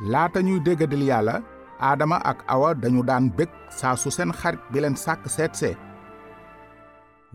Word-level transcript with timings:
laata 0.00 0.40
ñuy 0.42 0.60
déggadil 0.60 1.02
yàlla 1.02 1.42
aadama 1.80 2.16
ak 2.24 2.44
awa 2.48 2.74
dañu 2.74 3.02
daan 3.02 3.30
bég 3.36 3.48
saa 3.70 3.96
su 3.96 4.10
seen 4.10 4.32
xarit 4.32 4.60
bi 4.72 4.80
leen 4.80 4.96
sàkk 4.96 5.26
seetsee 5.28 5.76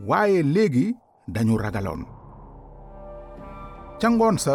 waaye 0.08 0.42
léegi 0.42 0.96
dañu 1.28 1.56
ragaloon. 1.58 2.04
Ca 4.00 4.08
ngoon 4.10 4.38
sa 4.38 4.54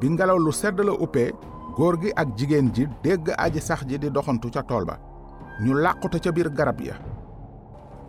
bi 0.00 0.08
ngelaw 0.10 0.38
lu 0.38 0.52
sedd 0.52 0.80
la 0.80 0.92
uppee 0.92 1.30
góor 1.76 1.94
gi 2.02 2.10
ak 2.16 2.28
jigéen 2.36 2.72
ji 2.74 2.86
dégg 3.02 3.28
aji 3.38 3.60
sax 3.60 3.80
ji 3.88 3.98
di 3.98 4.10
doxantu 4.10 4.50
ca 4.50 4.62
tool 4.62 4.84
ba. 4.84 4.96
Ñu 5.62 5.74
làqute 5.74 6.18
ca 6.24 6.32
biir 6.32 6.48
garab 6.50 6.80
ya. 6.80 6.94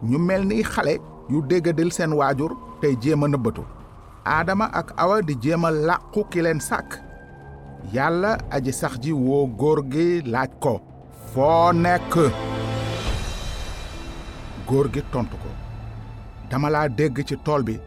Ñu 0.03 0.17
mel 0.17 0.45
ni 0.47 0.63
xale 0.63 0.99
yu 1.29 1.41
déggadil 1.41 1.91
seen 1.91 2.13
waajur 2.13 2.51
tey 2.81 2.95
jéem 3.01 3.23
a 3.23 3.27
nëbbatu. 3.27 3.63
Aadama 4.25 4.65
ak 4.73 4.93
awa 4.97 5.21
di 5.21 5.35
jéem 5.41 5.65
a 5.65 5.71
làqu 5.71 6.23
ki 6.31 6.41
leen 6.41 6.59
sàkk 6.59 7.10
yàlla 7.89 8.37
aji 8.51 8.71
sax 8.73 8.93
ji 9.01 9.11
woo 9.11 9.47
góor 9.59 9.81
gi 9.91 10.21
laaj 10.31 10.49
ko 10.59 10.81
foo 11.33 11.71
nekk? 11.73 12.13
Góor 14.67 14.87
gi 14.93 15.01
tontu 15.11 15.35
ko 15.43 15.49
dama 16.49 16.69
laa 16.69 16.87
dégg 16.89 17.17
ci 17.27 17.35
tool 17.45 17.63
bi 17.63 17.79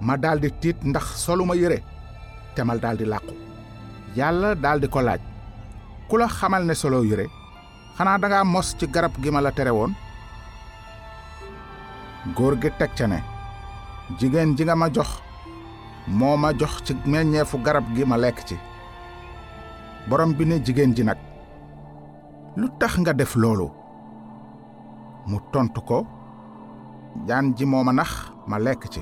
ma 0.00 0.16
daldi 0.16 0.50
tiit 0.60 0.82
ndax 0.84 1.04
soluma 1.24 1.54
yére 1.54 1.82
te 2.54 2.62
mal 2.64 2.78
daldi 2.80 3.04
làqu. 3.04 3.32
Yàlla 4.16 4.54
daldi 4.54 4.88
ko 4.88 5.00
laaj 5.00 5.20
ku 6.08 6.16
la 6.18 6.26
xamal 6.28 6.64
ne 6.64 6.74
solo 6.74 7.02
yére 7.04 7.26
xanaa 7.96 8.18
danga 8.18 8.44
mos 8.44 8.76
ci 8.78 8.86
garab 8.86 9.12
gi 9.22 9.30
ma 9.30 9.40
la 9.40 9.52
tere 9.52 9.70
woon? 9.70 9.92
Góor 12.36 12.54
gi 12.62 12.70
teg 12.78 12.90
ca 12.96 13.06
ne 13.06 13.18
jigéen 14.18 14.56
ji 14.56 14.64
nga 14.64 14.74
ma 14.74 14.88
jox 14.92 15.08
moo 16.06 16.36
ma 16.36 16.52
jox 16.58 16.82
ci 16.84 16.92
meññeefu 17.06 17.58
garab 17.62 17.84
gi 17.94 18.04
ma 18.04 18.16
lekk 18.16 18.44
ci. 18.48 18.56
Borom 20.08 20.32
bi 20.34 20.44
ne 20.46 20.56
jigéen 20.64 20.94
ji 20.96 21.04
nag 21.04 21.18
lu 22.56 22.68
tax 22.78 22.98
nga 23.00 23.12
def 23.12 23.34
loolu? 23.36 23.68
Mu 25.26 25.38
tontu 25.52 25.80
ko 25.88 25.98
jaan 27.26 27.54
ji 27.56 27.64
moo 27.64 27.82
ma 27.84 27.92
nax 27.92 28.10
ma 28.46 28.58
lekk 28.58 28.84
ci. 28.92 29.00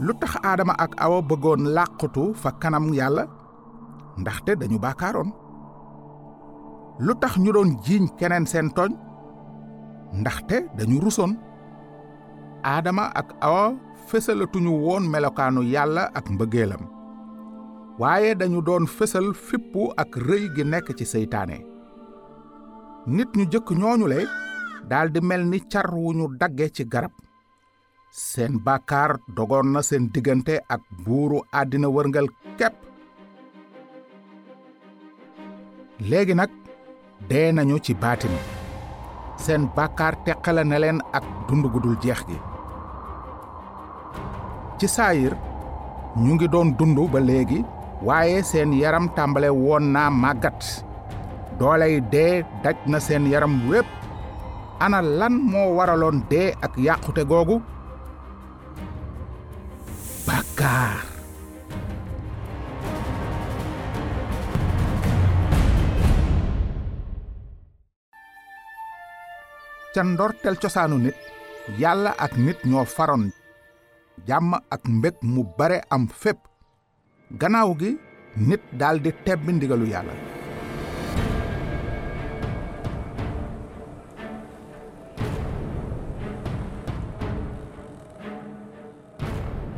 Lu 0.00 0.12
tax 0.20 0.36
aadama 0.42 0.74
ak 0.78 0.92
awa 1.00 1.22
bëggoon 1.22 1.62
làqutu 1.76 2.34
fa 2.34 2.50
kanam 2.60 2.92
yàlla? 2.94 3.24
Ndaxte 4.18 4.56
dañu 4.60 4.78
baakaaroon. 4.78 5.30
Lu 7.00 7.12
tax 7.18 7.38
ñu 7.38 7.52
doon 7.52 7.70
jiiñ 7.84 8.04
keneen 8.18 8.46
seen 8.46 8.68
tooñ? 8.76 8.92
Ndaxte 10.12 10.56
dañu 10.76 11.00
rusoon. 11.00 11.32
Aadama 12.62 13.10
ak 13.14 13.34
awa 13.40 13.74
fësalatuñu 14.08 14.70
woon 14.84 15.04
melokaanu 15.10 15.62
yàlla 15.62 16.10
ak 16.14 16.30
mbëggeelam 16.30 16.93
waaye 17.98 18.34
dañu 18.34 18.60
doon 18.66 18.86
fësal 18.96 19.28
fippu 19.46 19.82
ak 20.02 20.16
rëy 20.28 20.44
gi 20.54 20.64
nekk 20.64 20.88
ci 20.98 21.04
seytaane. 21.12 21.58
Nit 23.06 23.30
ñu 23.36 23.44
jëkk 23.52 23.68
ñooñu 23.80 24.06
le 24.12 24.20
daldi 24.90 25.20
mel 25.20 25.42
ni 25.50 25.58
car 25.72 25.88
wu 25.94 26.12
ñu 26.18 26.26
dagge 26.40 26.66
ci 26.74 26.84
garab. 26.92 27.12
Seen 28.10 28.58
bàkkaar 28.66 29.10
dogoon 29.36 29.68
na 29.72 29.80
seen 29.82 30.04
diggante 30.12 30.54
ak 30.74 30.80
buuru 31.04 31.38
àddina 31.52 31.88
wërngal 31.88 32.26
képp. 32.58 32.74
Léegi 36.08 36.34
nag 36.34 36.50
dee 37.28 37.52
nañu 37.52 37.78
ci 37.84 37.94
baatin. 37.94 38.34
Seen 39.36 39.62
bàkkaar 39.76 40.14
teqale 40.24 40.62
na 40.64 40.78
leen 40.78 41.00
ak 41.12 41.24
dund 41.48 41.64
gu 41.72 41.78
dul 41.80 41.96
jeex 42.02 42.20
gi. 42.28 42.38
Ci 44.78 44.86
saayir 44.88 45.34
ñu 46.16 46.34
ngi 46.34 46.48
doon 46.48 46.68
dund 46.78 46.98
ba 47.12 47.20
léegi 47.20 47.64
waaye 48.06 48.42
seen 48.50 48.70
yaram 48.82 49.06
tàmbale 49.16 49.48
woon 49.62 49.84
naa 49.94 50.10
màggat 50.22 50.60
dooley 51.58 51.94
dee 52.12 52.44
daj 52.62 52.76
na 52.90 52.98
seen 53.06 53.24
yaram 53.32 53.54
wépp 53.70 53.88
ana 54.84 54.98
lan 55.18 55.34
moo 55.50 55.68
waraloon 55.76 56.18
dee 56.30 56.48
ak 56.64 56.72
yàqute 56.86 57.22
googu 57.30 57.56
bàkkaar 60.26 60.96
ca 69.94 70.02
ndortel 70.02 70.56
cosaanu 70.62 70.98
nit. 70.98 71.14
Yàlla 71.78 72.12
ak 72.18 72.36
nit 72.36 72.58
ñoo 72.64 72.84
faroon 72.84 73.30
jàmm 74.28 74.52
ak 74.70 74.82
mbég 74.88 75.14
mu 75.22 75.42
bare 75.58 75.80
am 75.90 76.06
fépp 76.08 76.38
gannaaw 77.40 77.70
gi 77.80 77.90
nit 78.48 78.62
daldi 78.80 79.10
tebbi 79.24 79.52
ndigalu 79.52 79.86
yàlla. 79.94 80.14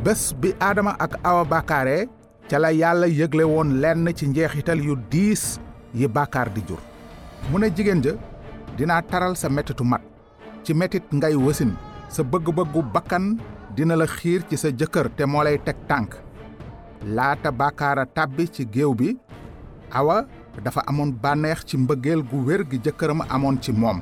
Bés 0.05 0.22
bi 0.41 0.49
aadama 0.62 0.93
ak 1.05 1.12
awa 1.27 1.43
bàkkaare 1.44 2.06
ca 2.49 2.59
la 2.62 2.71
yàlla 2.71 3.06
yëgle 3.11 3.43
woon 3.53 3.81
lenn 3.83 4.06
ci 4.15 4.27
njeexital 4.28 4.78
yu 4.87 4.94
diis 5.11 5.59
yi 5.94 6.06
bàkkaar 6.09 6.49
di 6.55 6.62
jur. 6.69 6.78
Mu 7.50 7.59
ne 7.59 7.67
jigéen 7.75 8.03
ja 8.05 8.12
dinaa 8.77 9.03
taral 9.03 9.34
sa 9.37 9.49
mettitu 9.49 9.84
mat. 9.84 10.03
Ci 10.62 10.75
metit 10.75 11.03
ngay 11.12 11.34
wasin 11.34 11.73
sa 12.09 12.23
bëgg-bëggu 12.23 12.83
bakkan 12.94 13.38
dina 13.75 13.97
la 13.97 14.06
xiir 14.06 14.43
ci 14.49 14.56
sa 14.56 14.69
jëkkër 14.71 15.09
te 15.17 15.25
moo 15.27 15.43
lay 15.43 15.59
teg 15.59 15.77
tànk 15.88 16.25
laata 17.05 17.51
bàkkaara 17.53 18.05
tàbbi 18.07 18.49
ci 18.49 18.65
géew 18.73 18.95
bi 18.95 19.17
awa 19.91 20.25
dafa 20.65 20.83
amoon 20.87 21.12
bànneex 21.12 21.65
ci 21.67 21.77
mbëggeel 21.77 22.23
gu 22.23 22.37
wér 22.47 22.62
gi 22.71 22.79
jëkkëram 22.84 23.21
amoon 23.29 23.61
ci 23.62 23.73
moom. 23.73 24.01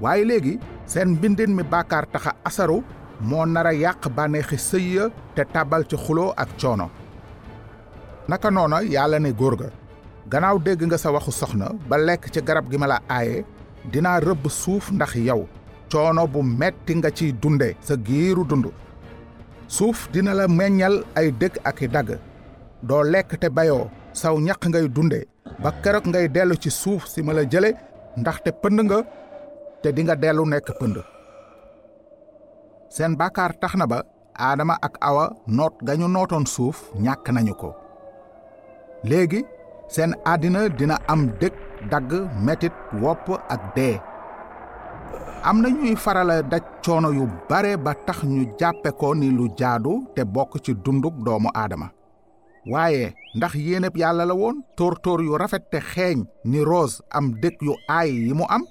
Waaye 0.00 0.24
léegi 0.24 0.58
seen 0.86 1.08
mbindin 1.08 1.54
mi 1.54 1.62
bàkkaar 1.62 2.06
taxa 2.12 2.32
asaru 2.44 2.82
moo 3.20 3.44
nara 3.46 3.72
yàq 3.74 4.08
bànneexi 4.16 4.56
sëy 4.58 4.94
ya 4.94 5.08
te 5.34 5.42
tàbbal 5.52 5.84
ci 5.88 5.96
xuloo 5.96 6.32
ak 6.36 6.48
coono. 6.60 6.90
Naka 8.28 8.50
noona 8.50 8.82
yàlla 8.82 9.18
ne 9.18 9.32
góor 9.32 9.56
ga 9.56 9.68
gannaaw 10.30 10.58
dégg 10.58 10.82
nga 10.86 10.98
sa 10.98 11.10
waxu 11.10 11.32
soxna 11.32 11.72
ba 11.88 11.96
lekk 11.98 12.30
ci 12.32 12.40
garab 12.42 12.70
gi 12.70 12.76
ma 12.78 12.86
la 12.86 13.00
aaye 13.08 13.44
dinaa 13.92 14.20
rëbb 14.20 14.46
suuf 14.48 14.90
ndax 14.92 15.14
yow 15.16 15.48
coono 15.90 16.26
bu 16.26 16.42
metti 16.42 16.94
nga 16.94 17.10
ciy 17.10 17.32
dunde 17.32 17.74
sa 17.80 17.94
giiru 17.96 18.44
dund. 18.44 18.66
Suuf 19.68 20.08
dina 20.12 20.32
la 20.34 20.48
meññal 20.48 21.04
ay 21.14 21.32
dëkk 21.32 21.58
ak 21.64 21.80
i 21.82 21.88
dagg 21.88 22.18
doo 22.82 23.02
lekk 23.02 23.38
te 23.40 23.48
bayoo 23.50 23.90
saw 24.12 24.34
ñaq 24.46 24.62
ngay 24.68 24.86
dunde 24.88 25.20
ba 25.62 25.70
keroog 25.82 26.06
ngay 26.08 26.28
dellu 26.34 26.54
ci 26.62 26.70
suuf 26.70 27.06
si 27.12 27.22
ma 27.22 27.32
la 27.32 27.42
jële 27.52 27.70
ndaxte 28.16 28.50
pënd 28.62 28.78
nga 28.86 28.98
te 29.82 29.88
di 29.94 30.02
nga 30.02 30.14
dellu 30.22 30.44
nekk 30.46 30.68
pënd. 30.80 30.96
Seen 32.94 33.12
bàkkaar 33.20 33.52
tax 33.60 33.74
na 33.76 33.86
ba 33.86 33.98
aadama 34.46 34.74
ak 34.86 34.94
awa 35.08 35.24
noot 35.46 35.74
gañu 35.86 36.08
nootoon 36.08 36.46
suuf 36.54 36.78
ñàkk 37.04 37.26
nañu 37.34 37.54
ko. 37.60 37.70
Léegi 39.08 39.40
seen 39.88 40.12
àddina 40.32 40.68
dina 40.78 40.96
am 41.12 41.22
dëkk 41.40 41.54
dagg 41.90 42.10
metit 42.46 42.72
wopp 43.02 43.26
ak 43.54 43.62
dee. 43.76 44.00
Am 45.48 45.60
na 45.62 45.68
ñuy 45.68 45.94
farala 45.96 46.42
daj 46.42 46.62
coono 46.84 47.10
yu 47.18 47.24
bare 47.48 47.76
ba 47.84 47.92
tax 48.06 48.18
ñu 48.24 48.42
jàppe 48.58 48.90
ko 49.00 49.14
ni 49.14 49.28
lu 49.30 49.44
jaadu 49.58 49.92
te 50.14 50.22
bokk 50.24 50.52
ci 50.64 50.72
dunduk 50.84 51.14
doomu 51.24 51.48
aadama 51.54 51.88
waaye 52.68 53.14
ndax 53.34 53.54
yéeneb 53.54 53.96
yàlla 53.96 54.24
la 54.26 54.34
woon? 54.34 54.56
Tóor-tóor 54.76 55.20
yu 55.22 55.36
rafet 55.38 55.64
te 55.70 55.78
xeeñ 55.80 56.24
ni 56.44 56.60
rose 56.64 57.02
am 57.10 57.32
dëkk 57.42 57.62
yu 57.62 57.74
aay 57.88 58.10
yi 58.26 58.32
mu 58.34 58.44
am? 58.48 58.62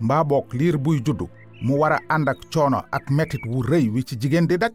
Mbaa 0.00 0.24
bokk 0.24 0.52
liir 0.54 0.76
buy 0.78 0.98
juddu 1.04 1.26
mu 1.62 1.74
war 1.78 1.92
a 1.92 1.98
ànd 2.08 2.28
ak 2.28 2.38
coono 2.52 2.82
ak 2.90 3.10
metit 3.10 3.42
wu 3.46 3.62
rëy 3.62 3.88
wi 3.90 4.02
ci 4.04 4.16
jigéen 4.20 4.46
di 4.46 4.56
daj? 4.58 4.72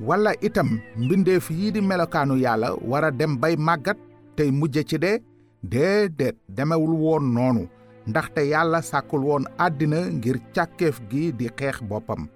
Wala 0.00 0.32
itam 0.40 0.80
mbindeef 0.96 1.50
yii 1.50 1.72
di 1.72 1.80
melokaanu 1.80 2.36
yàlla 2.36 2.74
war 2.90 3.04
a 3.04 3.10
dem 3.10 3.36
bay 3.40 3.56
màggat 3.56 3.96
tey 4.36 4.50
mujje 4.50 4.82
ci 4.84 4.98
dee? 4.98 5.22
Déedéet 5.62 6.36
demewul 6.48 6.94
woon 6.94 7.32
noonu 7.34 7.68
ndaxte 8.06 8.40
yàlla 8.52 8.82
sàkkul 8.82 9.24
woon 9.24 9.44
àddina 9.58 10.00
ngir 10.16 10.36
càkkeef 10.54 11.00
gi 11.10 11.32
di 11.32 11.46
xeex 11.58 11.80
boppam. 11.88 12.28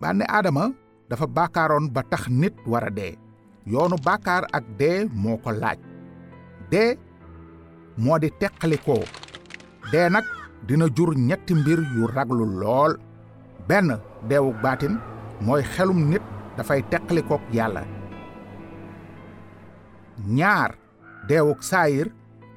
Bànne 0.00 0.24
aadama 0.28 0.64
dafa 1.10 1.26
baakaaroon 1.26 1.90
ba 1.94 2.02
tax 2.10 2.22
nit 2.30 2.54
war 2.70 2.84
a 2.86 2.90
dee. 2.90 3.18
Yoonu 3.66 3.96
baakaar 4.06 4.44
ak 4.56 4.64
dee 4.78 5.04
moo 5.22 5.36
ko 5.44 5.50
laaj. 5.52 5.78
Dee 6.70 6.96
moo 7.98 8.18
di 8.18 8.30
teqalikoo. 8.40 9.02
Nag 9.92 10.24
dina 10.66 10.86
jur 10.96 11.10
ñetti 11.28 11.54
mbir 11.54 11.78
yu 11.96 12.06
raglu 12.06 12.44
lool. 12.60 12.92
Benn 13.68 13.98
deewu 14.28 14.54
baatin 14.62 14.94
mooy 15.40 15.62
xelum 15.74 16.00
nit 16.10 16.22
dafay 16.56 16.80
teqalikook 16.90 17.42
yàlla. 17.52 17.82
Ñaar 20.26 20.70
deewuk 21.28 21.62
saayir 21.62 22.08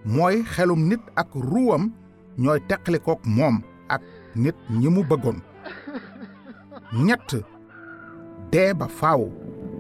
mooy 0.06 0.44
xelum 0.54 0.82
nit 0.90 1.02
ak 1.16 1.30
ruwam 1.36 1.92
ñooy 2.38 2.60
teqalikook 2.70 3.22
moom 3.26 3.62
ak 3.90 4.02
nit 4.36 4.56
ñi 4.70 4.90
mu 4.90 5.04
bëggoon. 5.10 5.40
Ñett 7.06 7.30
dee 8.54 8.72
ba 8.78 8.86
faaw. 9.00 9.22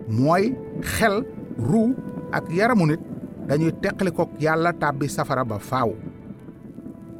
Mooy 0.09 0.43
xel 0.81 1.21
ruu 1.69 1.93
ak 2.33 2.49
yaramu 2.57 2.85
nit 2.89 3.01
dañuy 3.47 3.71
teqalikook 3.81 4.31
yàlla 4.41 4.73
tàbbi 4.81 5.05
safara 5.15 5.43
ba 5.45 5.57
faaw. 5.69 5.93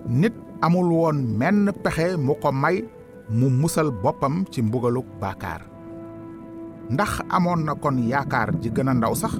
Nit 0.09 0.33
amul 0.65 0.89
woon 0.91 1.17
menn 1.39 1.69
pexe 1.83 2.17
mu 2.17 2.33
ko 2.41 2.49
may 2.51 2.81
mu 3.29 3.47
musal 3.61 3.91
boppam 4.03 4.43
ci 4.51 4.59
mbugaluk 4.61 5.05
baakaar. 5.21 5.61
Ndax 6.89 7.11
amoon 7.29 7.61
na 7.65 7.73
kon 7.75 7.97
yaakaar 8.11 8.49
ji 8.61 8.69
gën 8.75 8.89
a 8.89 8.93
ndaw 8.93 9.13
sax 9.15 9.33